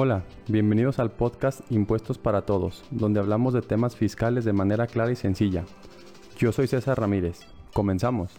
[0.00, 5.10] Hola, bienvenidos al podcast Impuestos para Todos, donde hablamos de temas fiscales de manera clara
[5.10, 5.64] y sencilla.
[6.36, 7.40] Yo soy César Ramírez.
[7.74, 8.30] Comenzamos.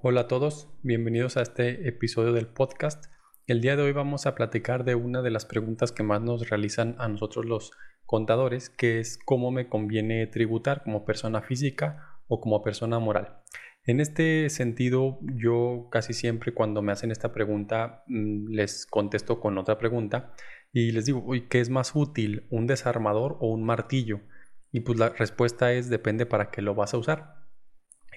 [0.00, 3.04] Hola a todos, bienvenidos a este episodio del podcast.
[3.46, 6.50] El día de hoy vamos a platicar de una de las preguntas que más nos
[6.50, 7.70] realizan a nosotros los
[8.04, 13.41] contadores, que es cómo me conviene tributar como persona física o como persona moral.
[13.84, 19.58] En este sentido, yo casi siempre cuando me hacen esta pregunta mm, les contesto con
[19.58, 20.34] otra pregunta
[20.72, 24.20] y les digo, ¿qué es más útil, un desarmador o un martillo?
[24.70, 27.42] Y pues la respuesta es depende para qué lo vas a usar.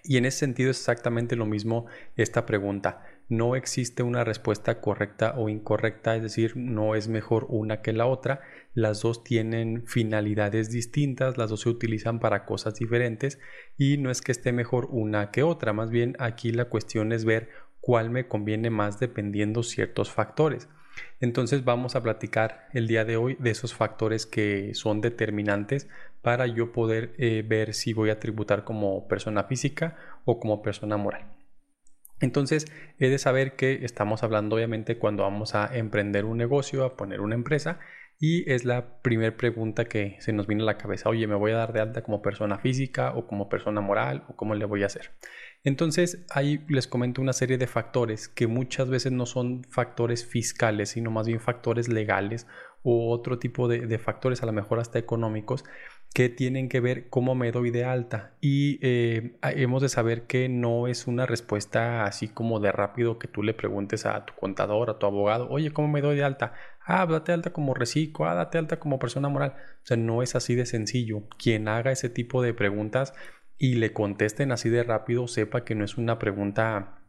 [0.03, 3.03] Y en ese sentido es exactamente lo mismo esta pregunta.
[3.27, 8.05] No existe una respuesta correcta o incorrecta, es decir, no es mejor una que la
[8.05, 8.41] otra.
[8.75, 13.39] Las dos tienen finalidades distintas, las dos se utilizan para cosas diferentes
[13.77, 17.25] y no es que esté mejor una que otra, más bien aquí la cuestión es
[17.25, 17.49] ver
[17.81, 20.69] cuál me conviene más dependiendo ciertos factores.
[21.19, 25.89] Entonces vamos a platicar el día de hoy de esos factores que son determinantes
[26.21, 30.97] para yo poder eh, ver si voy a tributar como persona física o como persona
[30.97, 31.34] moral.
[32.19, 32.65] Entonces,
[32.97, 37.21] he de saber que estamos hablando obviamente cuando vamos a emprender un negocio, a poner
[37.21, 37.79] una empresa,
[38.17, 41.51] y es la primera pregunta que se nos viene a la cabeza, oye, ¿me voy
[41.51, 44.83] a dar de alta como persona física o como persona moral o cómo le voy
[44.83, 45.11] a hacer?
[45.63, 50.89] Entonces, ahí les comento una serie de factores que muchas veces no son factores fiscales,
[50.89, 52.47] sino más bien factores legales
[52.83, 55.65] o otro tipo de, factores, a lo mejor hasta económicos,
[56.15, 58.31] que tienen que ver cómo me doy de alta.
[58.39, 63.27] Y eh, hemos de saber que no es una respuesta así como de rápido que
[63.27, 66.53] tú le preguntes a tu contador, a tu abogado, oye, ¿cómo me doy de alta?
[66.85, 69.55] Ah, date alta como reciclo, ah, date alta como persona moral.
[69.57, 71.23] O sea, no es así de sencillo.
[71.37, 73.13] Quien haga ese tipo de preguntas
[73.57, 77.01] y le contesten así de rápido, sepa que no es una pregunta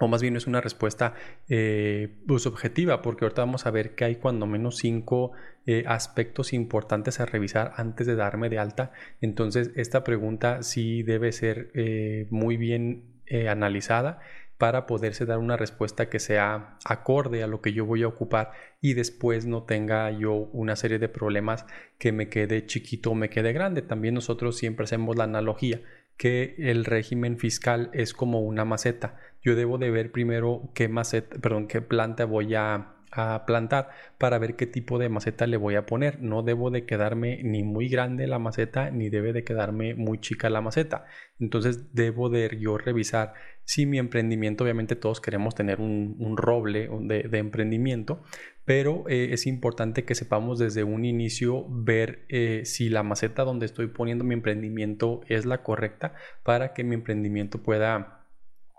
[0.00, 1.14] o más bien es una respuesta
[1.48, 5.32] eh, pues, objetiva, porque ahorita vamos a ver que hay cuando menos cinco
[5.66, 8.92] eh, aspectos importantes a revisar antes de darme de alta.
[9.20, 13.04] Entonces, esta pregunta sí debe ser eh, muy bien
[13.48, 14.18] analizada
[14.58, 18.50] para poderse dar una respuesta que sea acorde a lo que yo voy a ocupar
[18.80, 21.64] y después no tenga yo una serie de problemas
[21.96, 23.82] que me quede chiquito o me quede grande.
[23.82, 25.80] También nosotros siempre hacemos la analogía
[26.20, 29.16] que el régimen fiscal es como una maceta.
[29.40, 34.38] Yo debo de ver primero qué maceta, perdón, qué planta voy a a plantar para
[34.38, 36.22] ver qué tipo de maceta le voy a poner.
[36.22, 40.50] No debo de quedarme ni muy grande la maceta ni debe de quedarme muy chica
[40.50, 41.06] la maceta.
[41.38, 47.38] Entonces debo de yo revisar si mi emprendimiento, obviamente todos queremos tener un, roble de,
[47.38, 48.22] emprendimiento,
[48.70, 53.66] pero eh, es importante que sepamos desde un inicio ver eh, si la maceta donde
[53.66, 56.14] estoy poniendo mi emprendimiento es la correcta
[56.44, 58.28] para que mi emprendimiento pueda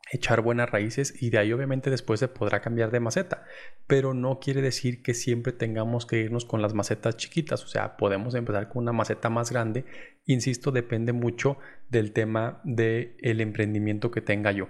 [0.09, 3.44] echar buenas raíces y de ahí obviamente después se podrá cambiar de maceta,
[3.85, 7.97] pero no quiere decir que siempre tengamos que irnos con las macetas chiquitas, o sea,
[7.97, 9.84] podemos empezar con una maceta más grande,
[10.25, 11.57] insisto, depende mucho
[11.90, 14.69] del tema del el emprendimiento que tenga yo.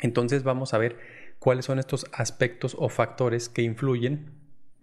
[0.00, 1.17] Entonces vamos a ver
[1.48, 4.32] cuáles son estos aspectos o factores que influyen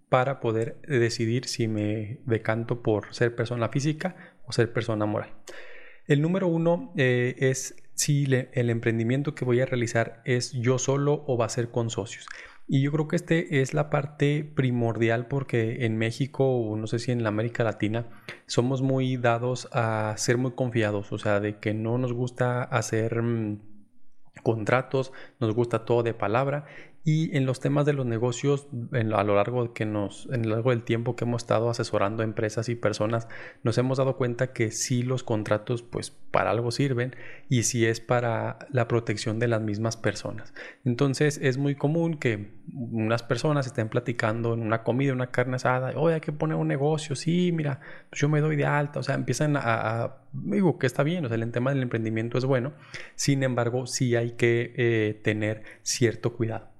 [0.08, 4.16] para poder decidir si me decanto por ser persona física
[4.46, 5.30] o ser persona moral.
[6.08, 11.22] El número uno eh, es si el emprendimiento que voy a realizar es yo solo
[11.28, 12.26] o va a ser con socios.
[12.66, 16.98] Y yo creo que este es la parte primordial porque en México, o no sé
[16.98, 18.08] si en la América Latina,
[18.46, 23.22] somos muy dados a ser muy confiados, o sea, de que no nos gusta hacer
[23.22, 23.75] mm,
[24.42, 26.66] contratos, nos gusta todo de palabra
[27.06, 30.82] y en los temas de los negocios, a lo largo que nos, en largo del
[30.82, 33.28] tiempo que hemos estado asesorando empresas y personas,
[33.62, 37.14] nos hemos dado cuenta que sí los contratos, pues para algo sirven
[37.48, 40.52] y si es para la protección de las mismas personas.
[40.84, 45.92] Entonces es muy común que unas personas estén platicando en una comida, una carne asada,
[45.94, 47.78] oye, hay que poner un negocio, sí, mira,
[48.10, 51.28] pues yo me doy de alta, o sea, empiezan a, digo que está bien, o
[51.28, 52.72] sea, el tema del emprendimiento es bueno,
[53.14, 56.74] sin embargo, sí hay que eh, tener cierto cuidado.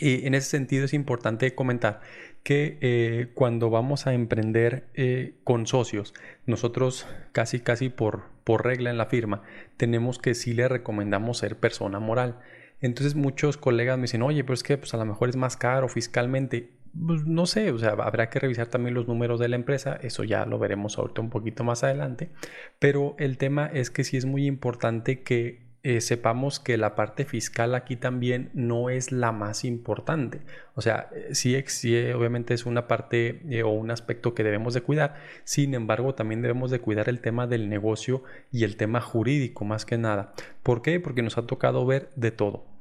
[0.00, 2.00] Y en ese sentido es importante comentar
[2.42, 6.14] que eh, cuando vamos a emprender eh, con socios,
[6.46, 9.42] nosotros casi casi por, por regla en la firma
[9.76, 12.38] tenemos que sí le recomendamos ser persona moral.
[12.80, 15.56] Entonces muchos colegas me dicen, oye, pero es que pues, a lo mejor es más
[15.56, 16.70] caro fiscalmente.
[17.06, 20.22] Pues, no sé, o sea, habrá que revisar también los números de la empresa, eso
[20.22, 22.30] ya lo veremos ahorita un poquito más adelante,
[22.78, 27.26] pero el tema es que sí es muy importante que eh, sepamos que la parte
[27.26, 30.40] fiscal aquí también no es la más importante.
[30.74, 34.72] O sea, eh, sí, sí obviamente es una parte eh, o un aspecto que debemos
[34.72, 35.16] de cuidar.
[35.44, 39.84] Sin embargo, también debemos de cuidar el tema del negocio y el tema jurídico más
[39.84, 40.32] que nada.
[40.62, 41.00] ¿Por qué?
[41.00, 42.73] Porque nos ha tocado ver de todo.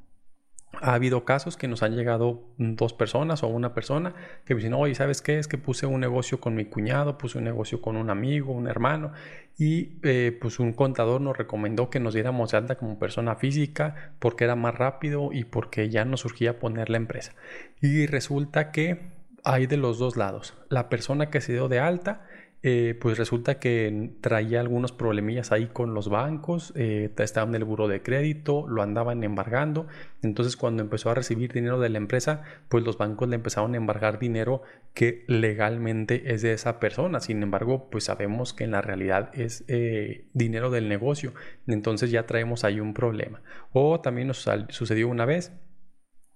[0.81, 4.13] Ha habido casos que nos han llegado dos personas o una persona
[4.45, 5.39] que me dicen, oye, ¿sabes qué?
[5.39, 8.67] Es que puse un negocio con mi cuñado, puse un negocio con un amigo, un
[8.67, 9.11] hermano,
[9.57, 14.45] y eh, pues un contador nos recomendó que nos diéramos alta como persona física porque
[14.45, 17.33] era más rápido y porque ya nos surgía poner la empresa.
[17.79, 18.99] Y resulta que
[19.43, 20.55] hay de los dos lados.
[20.69, 22.25] La persona que se dio de alta
[22.65, 27.65] eh, pues resulta que traía algunos problemillas ahí con los bancos, eh, estaba en el
[27.65, 29.87] buro de crédito, lo andaban embargando,
[30.21, 33.77] entonces cuando empezó a recibir dinero de la empresa, pues los bancos le empezaron a
[33.77, 34.61] embargar dinero
[34.93, 39.65] que legalmente es de esa persona, sin embargo, pues sabemos que en la realidad es
[39.67, 41.33] eh, dinero del negocio,
[41.67, 43.41] entonces ya traemos ahí un problema.
[43.73, 45.51] O también nos sucedió una vez,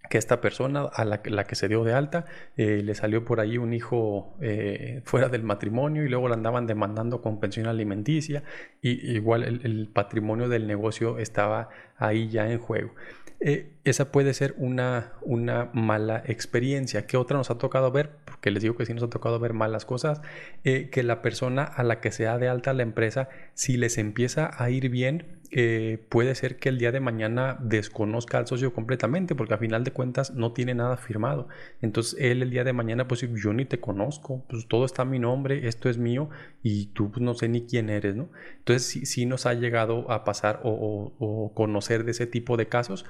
[0.09, 2.25] que esta persona a la, que se dio de alta
[2.55, 6.67] eh, le salió por ahí un hijo eh, fuera del matrimonio y luego la andaban
[6.67, 8.43] demandando con pensión alimenticia
[8.81, 12.93] y igual el, patrimonio del negocio estaba ahí ya en juego.
[13.39, 17.05] Eh, esa puede ser una, una mala experiencia.
[17.05, 18.11] ¿Qué otra nos ha tocado ver?
[18.25, 20.21] Porque les digo que sí nos ha tocado ver malas cosas.
[20.63, 24.49] que la persona a la que se da de alta la empresa, si les empieza
[24.57, 29.35] a ir bien, eh, puede ser que el día de mañana desconozca al socio completamente,
[29.35, 31.47] porque a final de cuentas no tiene nada firmado.
[31.81, 35.05] Entonces él el día de mañana, pues yo ni te conozco, pues todo está a
[35.05, 36.29] mi nombre, esto es mío
[36.63, 38.29] y tú pues, no sé ni quién eres, ¿no?
[38.59, 43.05] Entonces sí, nos ha llegado a pasar o conocer de ese tipo de casos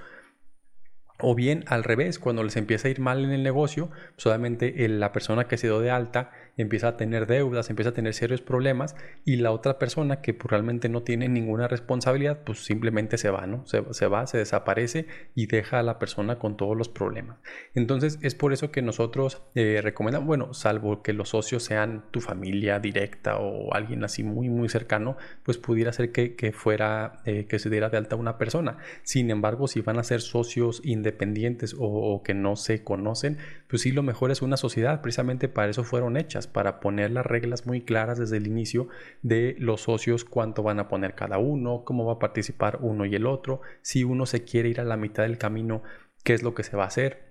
[1.19, 5.11] o bien al revés, cuando les empieza a ir mal en el negocio, solamente la
[5.11, 8.95] persona que se dio de alta empieza a tener deudas, empieza a tener serios problemas
[9.23, 13.45] y la otra persona que pues, realmente no tiene ninguna responsabilidad, pues simplemente se va,
[13.47, 13.65] ¿no?
[13.65, 17.37] Se, va, se desaparece y deja a la persona con todos los problemas.
[17.75, 22.21] Entonces es por eso que nosotros eh, recomendamos, bueno, salvo que los socios sean tu
[22.21, 27.59] familia directa o alguien así muy, muy cercano, pues pudiera ser que, fuera, eh, que
[27.59, 28.77] se diera de alta una persona.
[29.03, 33.37] Sin embargo, si van a ser socios independientes o, que no se conocen,
[33.67, 37.25] pues sí lo mejor es una sociedad, precisamente para eso fueron hechas, para poner las
[37.25, 38.87] reglas muy claras desde el inicio
[39.21, 43.15] de los socios, cuánto van a poner cada uno, cómo va a participar uno y
[43.15, 45.83] el otro, si uno se quiere ir a la mitad del camino,
[46.23, 47.26] qué es lo que se va a hacer.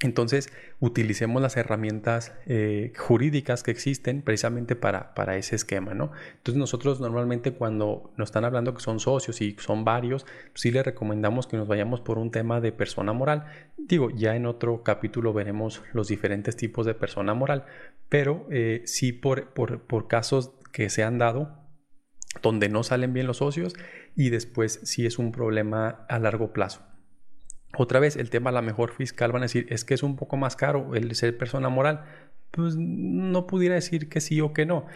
[0.00, 6.10] Entonces, utilicemos las herramientas eh, jurídicas que existen precisamente para, para, ese esquema, ¿no?
[6.36, 10.84] Entonces, nosotros normalmente cuando nos están hablando que son socios y son varios, sí les
[10.84, 13.46] recomendamos que nos vayamos por un tema de persona moral.
[13.78, 17.64] Digo, ya en otro capítulo veremos los diferentes tipos de persona moral,
[18.08, 21.64] pero eh, sí por, por, por casos que se han dado
[22.42, 23.74] donde no salen bien los socios
[24.16, 26.82] y después sí es un problema a largo plazo.
[27.76, 30.36] Otra vez, el tema la mejor fiscal van a decir, es que es un poco
[30.36, 32.04] más caro el ser persona moral.
[32.50, 34.86] Pues no pudiera decir que sí o que no.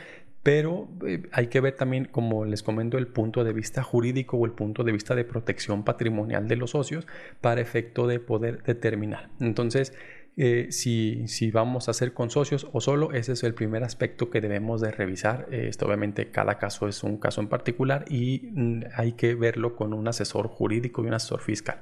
[0.42, 4.46] Pero eh, hay que ver también, como les comento, el punto de vista jurídico o
[4.46, 7.06] el punto de vista de protección patrimonial de los socios
[7.40, 9.30] para efecto de poder determinar.
[9.40, 9.92] Entonces,
[10.36, 14.30] eh, si, si, vamos a hacer con socios o solo, ese es el primer aspecto
[14.30, 15.48] que debemos de revisar.
[15.50, 19.92] esto obviamente cada caso es un caso en particular y mm, hay que verlo con
[19.92, 21.80] un asesor jurídico y un asesor fiscal.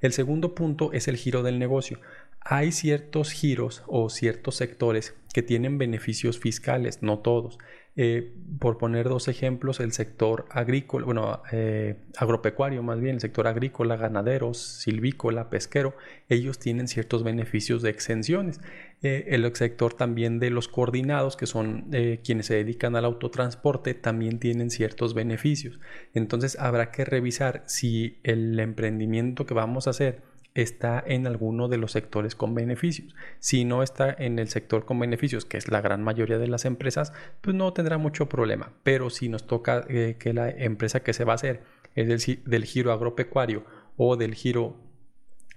[0.00, 2.00] El segundo punto es el giro del negocio.
[2.40, 7.58] Hay ciertos giros o ciertos sectores que tienen beneficios fiscales, no todos.
[7.96, 13.48] Eh, por poner dos ejemplos, el sector agrícola, bueno, eh, agropecuario más bien, el sector
[13.48, 15.96] agrícola, ganaderos, silvícola, pesquero,
[16.28, 18.60] ellos tienen ciertos beneficios de exenciones.
[19.02, 21.90] Eh, el sector también de los coordinados, que son
[22.22, 25.80] quienes se dedican al autotransporte, también tienen ciertos beneficios.
[26.14, 30.22] Entonces habrá que revisar si el emprendimiento que vamos a hacer
[30.62, 33.14] está en alguno de los sectores con beneficios.
[33.38, 36.64] Si no está en el sector con beneficios, que es la gran mayoría de las
[36.64, 38.72] empresas, pues no tendrá mucho problema.
[38.82, 41.62] Pero si nos toca eh, que la empresa que se va a hacer
[41.94, 43.64] es del, giro agropecuario
[43.96, 44.76] o del giro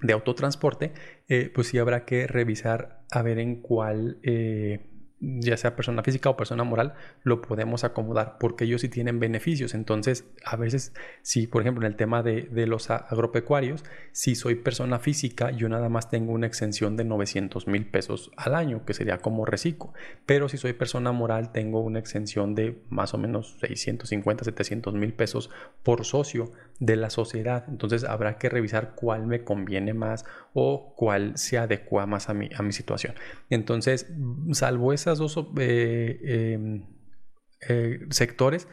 [0.02, 0.94] de autotransporte,
[1.28, 4.91] eh, pues sí habrá que revisar a ver en cuál eh,
[5.22, 9.76] ya sea persona física o persona moral, lo podemos acomodar porque ellos sí tienen beneficios.
[9.76, 15.00] Entonces, a veces, si por ejemplo en el tema de, los agropecuarios, si soy persona
[15.00, 19.20] física, yo nada más tengo una exención de 900 mil pesos al año, que sería
[19.20, 19.94] como reciclo.
[20.26, 25.14] Pero si soy persona moral, tengo una exención de más o menos 650, 700 mil
[25.14, 25.52] pesos
[25.84, 27.66] por socio de la sociedad.
[27.68, 32.50] Entonces, habrá que revisar cuál me conviene más o cuál se adecua más a mi,
[32.56, 33.14] a mi situación.
[33.50, 34.08] Entonces,
[34.54, 36.84] salvo esas dos eh, em,
[37.68, 38.68] eh, sectores,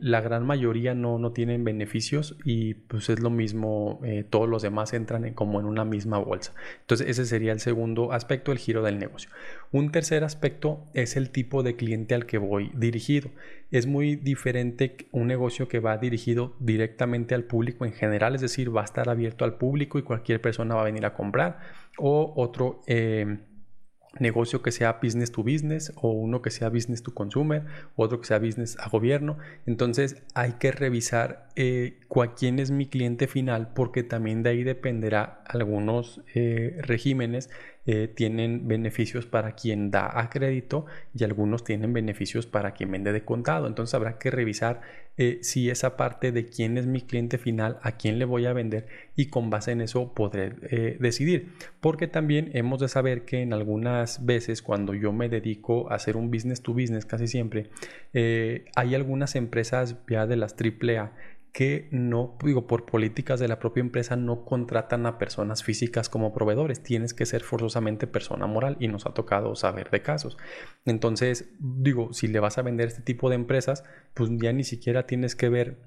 [0.00, 4.62] la gran mayoría no, no, tienen beneficios y pues es lo mismo, eh, todos los
[4.62, 6.52] demás entran como en una misma bolsa.
[6.80, 9.30] Entonces ese sería el segundo aspecto, el giro del negocio.
[9.70, 13.30] Un tercer aspecto es el tipo de cliente al que voy dirigido.
[13.70, 18.76] Es muy diferente un negocio que va dirigido directamente al público en general, es decir,
[18.76, 21.60] va a estar abierto al público y cualquier persona va a venir a comprar
[21.96, 22.82] o otro...
[22.88, 23.38] Eh,
[24.18, 27.64] negocio que sea business to business o uno que sea business to consumer,
[27.96, 29.38] otro que sea business a gobierno.
[29.66, 31.98] Entonces hay que revisar eh,
[32.36, 37.50] quién es mi cliente final porque también de ahí dependerá algunos eh, regímenes
[37.86, 43.12] eh, tienen beneficios para quien da a crédito y algunos tienen beneficios para quien vende
[43.12, 43.66] de contado.
[43.66, 44.80] Entonces habrá que revisar
[45.16, 48.52] eh, si esa parte de quién es mi cliente final, a quién le voy a
[48.52, 51.52] vender y con base en eso podré eh, decidir.
[51.80, 56.16] Porque también hemos de saber que en algunas veces cuando yo me dedico a hacer
[56.16, 57.70] un business to business casi siempre,
[58.76, 61.12] hay algunas empresas ya de las AAA
[61.54, 66.34] que no, digo, por políticas de la propia empresa no contratan a personas físicas como
[66.34, 66.82] proveedores.
[66.82, 70.36] Tienes que ser forzosamente persona moral y nos ha tocado saber de casos.
[70.84, 73.84] Entonces, digo, si le vas a vender este tipo de empresas,
[74.14, 75.78] pues ya ni siquiera tienes que ver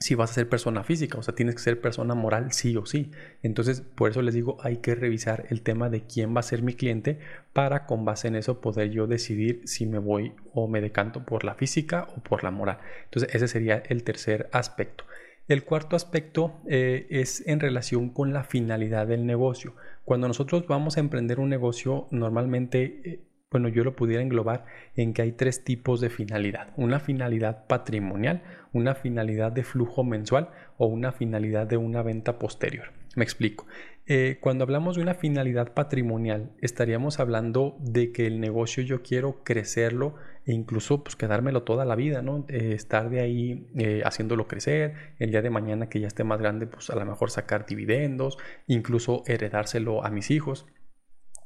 [0.00, 2.86] si vas a ser persona física, o sea, tienes que ser persona moral sí o
[2.86, 3.10] sí.
[3.42, 6.62] Entonces, por eso les digo, hay que revisar el tema de quién va a ser
[6.62, 7.18] mi cliente
[7.52, 11.44] para con base en eso poder yo decidir si me voy o me decanto por
[11.44, 12.78] la física o por la moral.
[13.04, 15.04] Entonces, ese sería el tercer aspecto.
[15.48, 19.74] El cuarto aspecto eh, es en relación con la finalidad del negocio.
[20.06, 24.64] Cuando nosotros vamos a emprender un negocio, normalmente eh, bueno, yo lo pudiera englobar
[24.94, 26.72] en que hay tres tipos de finalidad.
[26.76, 28.42] Una finalidad patrimonial,
[28.72, 32.92] una finalidad de flujo mensual o una finalidad de una venta posterior.
[33.16, 33.66] Me explico.
[34.06, 39.42] Eh, cuando hablamos de una finalidad patrimonial, estaríamos hablando de que el negocio yo quiero
[39.42, 40.14] crecerlo
[40.46, 42.44] e incluso pues quedármelo toda la vida, ¿no?
[42.48, 46.38] Eh, estar de ahí eh, haciéndolo crecer, el día de mañana que ya esté más
[46.38, 48.38] grande, pues a lo mejor sacar dividendos,
[48.68, 50.66] incluso heredárselo a mis hijos.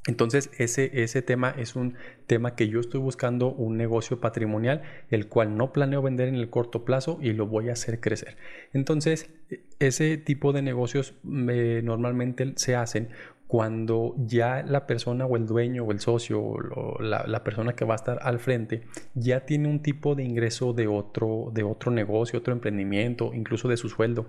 [0.06, 1.94] Entonces ese, ese tema es un
[2.26, 6.50] tema que yo estoy buscando un negocio patrimonial, el cual no planeo vender en el
[6.50, 8.36] corto plazo y lo voy a hacer crecer.
[8.74, 9.30] Entonces
[9.78, 13.08] ese tipo de negocios normalmente se hacen
[13.46, 17.84] cuando ya la persona o el dueño o el socio o la, la, persona que
[17.84, 18.82] va a estar al frente
[19.14, 23.76] ya tiene un tipo de ingreso de otro, de otro negocio, otro emprendimiento, incluso de
[23.76, 24.26] su sueldo.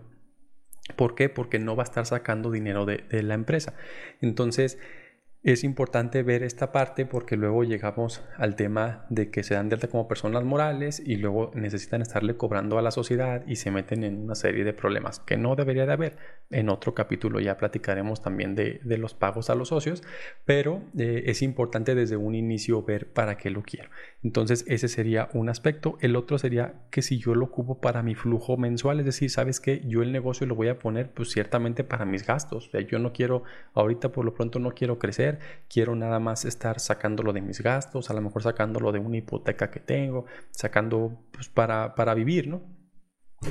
[0.95, 1.29] ¿Por qué?
[1.29, 3.73] Porque no va a estar sacando dinero de, de la empresa.
[4.21, 4.77] Entonces,
[5.45, 9.75] es importante ver esta parte porque luego llegamos al tema de que se dan de
[9.75, 14.03] alta como personas morales y luego necesitan estarle cobrando a la sociedad y se meten
[14.03, 16.17] en una serie de problemas que no debería de haber.
[16.49, 20.01] En otro capítulo ya platicaremos también de, los pagos a los socios,
[20.45, 23.91] pero eh, es importante desde un inicio ver para qué lo quiero.
[24.25, 25.99] Entonces ese sería un aspecto.
[26.01, 29.59] El otro sería que si yo lo ocupo para mi flujo mensual, es decir, sabes
[29.59, 32.67] que yo el negocio lo voy a poner pues ciertamente para mis gastos.
[32.67, 33.43] O sea, yo no quiero,
[33.75, 35.37] ahorita por lo pronto no quiero crecer
[35.69, 39.69] quiero nada más estar sacándolo de mis gastos, a lo mejor sacándolo de una hipoteca
[39.69, 42.63] que tengo, sacando pues, para, para vivir, ¿no?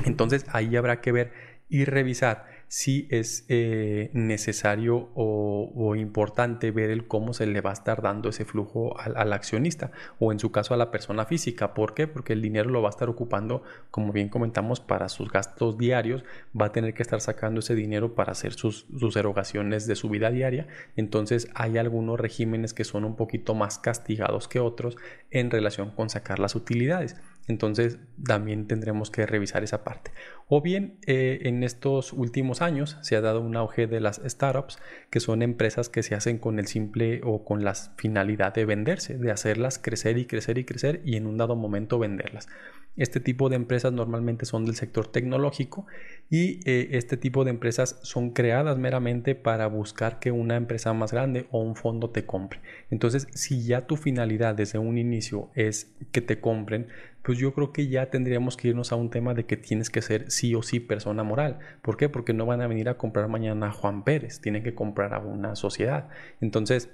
[0.07, 1.33] Entonces ahí habrá que ver
[1.68, 7.73] y revisar si es eh, necesario o, importante ver el cómo se le va a
[7.73, 11.73] estar dando ese flujo al, accionista o en su caso a la persona física.
[11.73, 12.09] ¿Por qué?
[12.09, 16.25] Porque el dinero lo va a estar ocupando, como bien comentamos, para sus gastos diarios.
[16.61, 20.09] Va a tener que estar sacando ese dinero para hacer sus, sus erogaciones de su
[20.09, 20.66] vida diaria.
[20.97, 24.97] Entonces hay algunos regímenes que son un poquito más castigados que otros
[25.30, 27.16] en relación con sacar las utilidades.
[27.46, 30.12] Entonces también tendremos que revisar esa parte.
[30.48, 34.78] O bien eh, en estos últimos años se ha dado un auge de las startups,
[35.10, 39.18] que son empresas que se hacen con el simple o con la finalidad de venderse,
[39.18, 42.48] de hacerlas crecer y crecer y crecer y en un dado momento venderlas.
[42.96, 45.86] Este tipo de empresas normalmente son del sector tecnológico
[46.30, 51.10] y eh, este tipo de empresas son creadas meramente para buscar que una empresa más
[51.10, 52.60] grande o un fondo te compre.
[52.90, 56.86] Entonces, si ya tu finalidad desde un inicio es que te compren,
[57.25, 60.02] pues yo creo que ya tendríamos que irnos a un tema de que tienes que
[60.02, 61.59] ser sí o sí persona moral.
[61.81, 62.11] ¿Por qué?
[62.11, 65.21] Porque no van a venir a comprar mañana a Juan Pérez, tienen que comprar a
[65.21, 66.09] una sociedad.
[66.43, 66.90] Entonces,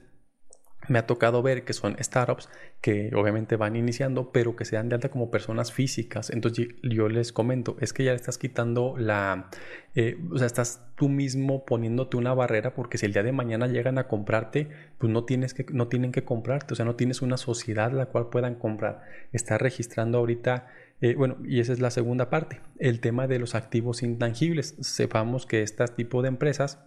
[0.89, 2.49] me ha tocado ver que son startups
[2.81, 6.31] que obviamente van iniciando, pero que se dan de alta como personas físicas.
[6.31, 9.51] Entonces yo les comento, es que ya le estás quitando la,
[9.95, 13.67] eh, o sea, estás tú mismo poniéndote una barrera porque si el día de mañana
[13.67, 14.69] llegan a comprarte,
[14.99, 18.07] pues no tienes que, no tienen que comprarte, o sea, no tienes una sociedad la
[18.07, 19.03] cual puedan comprar.
[19.33, 20.67] Estás registrando ahorita
[21.03, 24.77] eh, bueno, y esa es la segunda parte, el tema de los activos intangibles.
[24.81, 26.79] Sepamos que este tipo de empresas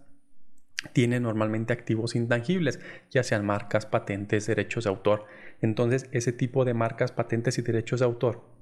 [0.92, 5.26] tiene normalmente activos intangibles, ya sean marcas, patentes, derechos de autor.
[5.62, 8.54] Entonces, ese tipo de marcas, patentes y derechos de autor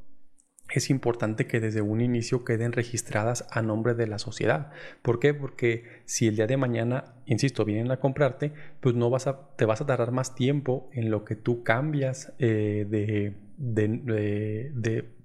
[0.74, 4.72] es importante que desde un inicio queden registradas a nombre de la sociedad.
[5.02, 5.34] ¿Por qué?
[5.34, 9.66] Porque si el día de mañana, insisto, vienen a comprarte, pues no vas a, te
[9.66, 15.21] vas a tardar más tiempo en lo que tú cambias eh, de, de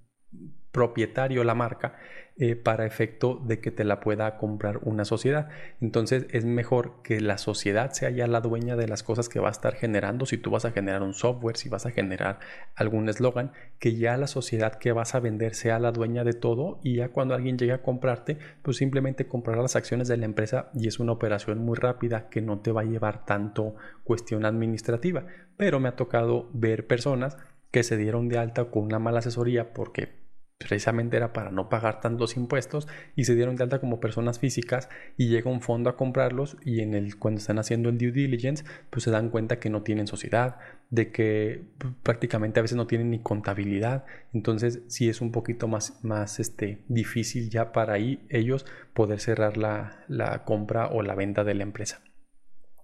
[0.76, 1.95] propietario la marca
[2.38, 5.49] eh, para efecto de que te la pueda comprar una sociedad.
[5.80, 9.49] Entonces es mejor que la sociedad sea ya la dueña de las cosas que va
[9.49, 10.26] a estar generando.
[10.26, 12.40] Si tú vas a generar un software, si vas a generar
[12.75, 16.78] algún eslogan, que ya la sociedad que vas a vender sea la dueña de todo
[16.83, 20.68] y ya cuando alguien llegue a comprarte, pues simplemente comprar las acciones de la empresa
[20.75, 25.25] y es una operación muy rápida que no te va a llevar tanto cuestión administrativa.
[25.56, 27.38] Pero me ha tocado ver personas
[27.71, 30.25] que se dieron de alta con una mala asesoría porque
[30.59, 34.89] precisamente era para no pagar tantos impuestos y se dieron de alta como personas físicas
[35.17, 38.65] y llega un fondo a comprarlos y en el cuando están haciendo el due diligence
[38.91, 40.57] pues se dan cuenta que no tienen sociedad
[40.91, 41.63] de que
[42.03, 44.05] prácticamente a veces no tienen ni contabilidad.
[44.33, 50.05] Entonces sí es un poquito más, más este, difícil ya para ellos poder cerrar la,
[50.09, 52.01] la compra o la venta de la empresa.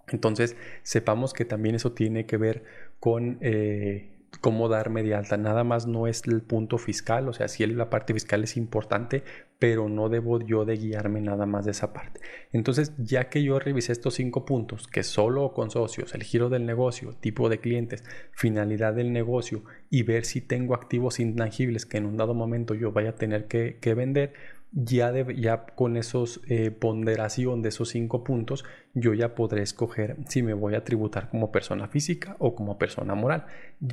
[0.08, 2.64] Entonces sepamos que también eso tiene que ver
[3.00, 5.36] con eh, cómo darme de alta.
[5.36, 9.22] Nada más no es el punto fiscal, o sea, sí la parte fiscal es importante,
[9.58, 12.20] pero no debo yo de guiarme nada más de esa parte.
[12.52, 16.66] Entonces, ya que yo revisé estos cinco puntos, que solo con socios, el giro del
[16.66, 22.06] negocio, tipo de clientes, finalidad del negocio y ver si tengo activos intangibles que en
[22.06, 24.32] un dado momento yo vaya a tener que, que vender,
[24.72, 28.64] ya, con esos eh, ponderación de esos cinco puntos,
[28.94, 33.14] yo ya podré escoger si me voy a tributar como persona física o como persona
[33.14, 33.44] moral.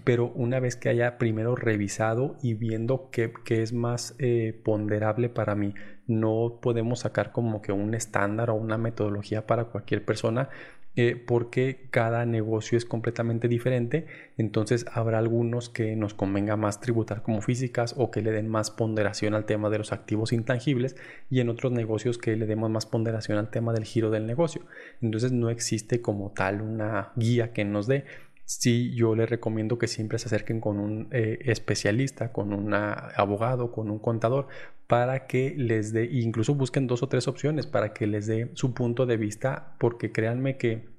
[0.03, 5.55] Pero una vez que haya primero revisado y viendo qué, es más eh, ponderable para
[5.55, 5.74] mí,
[6.07, 10.50] no podemos sacar como que un estándar o una metodología para cualquier persona,
[11.01, 14.05] eh, porque cada negocio es completamente diferente,
[14.37, 18.69] entonces habrá algunos que nos convenga más tributar como físicas o que le den más
[18.69, 20.97] ponderación al tema de los activos intangibles
[21.29, 24.63] y en otros negocios que le demos más ponderación al tema del giro del negocio.
[25.01, 28.03] Entonces no existe como tal una guía que nos dé.
[28.49, 33.71] Sí, yo les recomiendo que siempre se acerquen con un eh, especialista, con un abogado,
[33.71, 34.47] con un contador,
[34.87, 38.73] para que les dé, incluso busquen dos o tres opciones para que les dé su
[38.73, 40.89] punto de vista, porque créanme que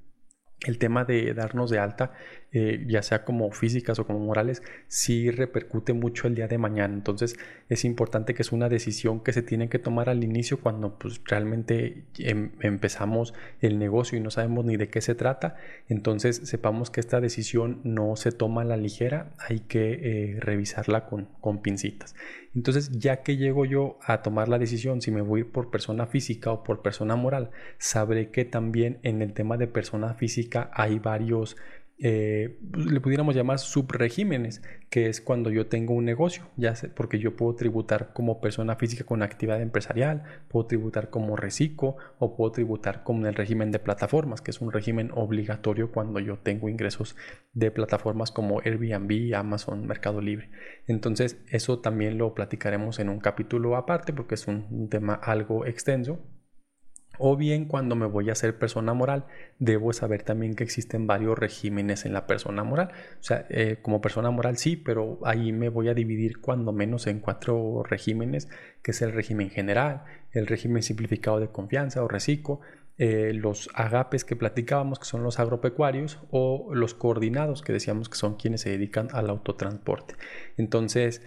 [0.65, 2.13] el tema de darnos de alta,
[2.53, 6.95] eh, ya sea como físicas o como morales, sí repercute mucho el día de mañana.
[6.95, 7.37] Entonces
[7.69, 11.21] es importante que es una decisión que se tiene que tomar al inicio cuando pues,
[11.25, 15.57] realmente em, empezamos el negocio y no sabemos ni de qué se trata.
[15.89, 21.07] Entonces sepamos que esta decisión no se toma a la ligera, hay que eh, revisarla
[21.07, 22.15] con, con pincitas.
[22.55, 26.51] Entonces, ya que llego yo a tomar la decisión si me voy por persona física
[26.51, 31.57] o por persona moral, sabré que también en el tema de persona física hay varios
[32.03, 37.37] eh, le pudiéramos llamar subregímenes, que es cuando yo tengo un negocio, ya porque yo
[37.37, 43.03] puedo tributar como persona física con actividad empresarial, puedo tributar como reciclo o puedo tributar
[43.03, 47.17] como el régimen de plataformas, que es un régimen obligatorio cuando yo tengo ingresos
[47.53, 50.51] de plataformas como Airbnb, Amazon, Mercado Libre.
[50.87, 56.19] Entonces, eso también lo platicaremos en un capítulo aparte porque es un tema algo extenso
[57.21, 59.27] o bien cuando me voy a ser persona moral,
[59.59, 62.91] debo saber también que existen varios regímenes en la persona moral.
[63.21, 67.07] O sea, eh, como persona moral sí, pero ahí me voy a dividir cuando menos
[67.07, 68.49] en cuatro regímenes,
[68.83, 72.61] que es el régimen general, el régimen simplificado de confianza o reciclo,
[72.97, 78.17] eh, los agapes que platicábamos, que son los agropecuarios, o los coordinados, que decíamos que
[78.17, 80.15] son quienes se dedican al autotransporte.
[80.57, 81.23] Entonces,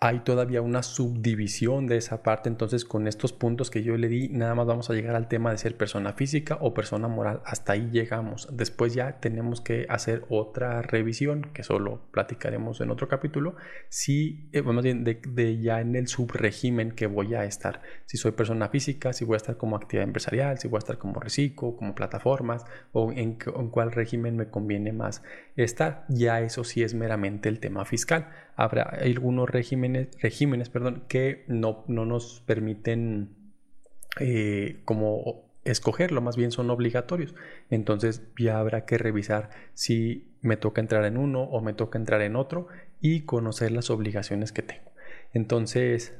[0.00, 4.28] hay todavía una subdivisión de esa parte, entonces con estos puntos que yo le di,
[4.28, 7.72] nada más vamos a llegar al tema de ser persona física o persona moral, hasta
[7.72, 8.48] ahí llegamos.
[8.52, 13.56] Después ya tenemos que hacer otra revisión, que solo platicaremos en otro capítulo,
[13.88, 18.30] si, eh, más bien de, ya en el subregimen que voy a estar, si soy
[18.30, 21.74] persona física, si voy a estar como actividad empresarial, si voy a estar como reciclo,
[21.74, 25.24] como plataformas, o en, en cuál régimen me conviene más
[25.56, 28.28] estar, ya eso sí es meramente el tema fiscal.
[28.58, 33.36] Habrá algunos regímenes regímenes, perdón, que no, no nos permiten
[34.18, 37.36] eh, como escogerlo, más bien son obligatorios.
[37.70, 42.20] Entonces ya habrá que revisar si me toca entrar en uno o me toca entrar
[42.20, 42.66] en otro
[43.00, 44.90] y conocer las obligaciones que tengo.
[45.32, 46.18] Entonces,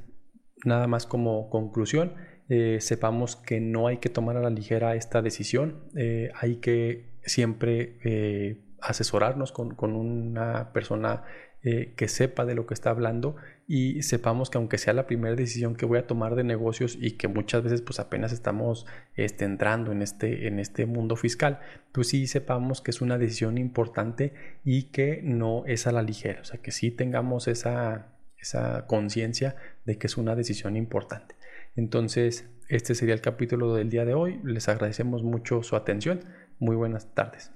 [0.65, 2.15] nada más como conclusión,
[2.49, 7.19] eh, sepamos que no hay que tomar a la ligera esta decisión, eh, hay que
[7.23, 11.25] siempre asesorarnos con, con, una persona
[11.63, 15.35] eh, que sepa de lo que está hablando y sepamos que aunque sea la primera
[15.35, 19.45] decisión que voy a tomar de negocios y que muchas veces pues apenas estamos este,
[19.45, 21.61] entrando en este, en este mundo fiscal,
[21.93, 24.33] pues sí sepamos que es una decisión importante
[24.65, 29.57] y que no es a la ligera, o sea que sí tengamos esa esa conciencia
[29.85, 31.35] de que es una decisión importante.
[31.77, 34.41] Entonces, este sería el capítulo del día de hoy.
[34.45, 36.21] Les agradecemos mucho su atención.
[36.59, 37.53] Muy buenas tardes.